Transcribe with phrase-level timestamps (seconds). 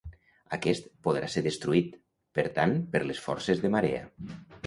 [0.55, 1.91] Aquest podrà ser destruït,
[2.39, 4.03] per tant, per les forces de marea.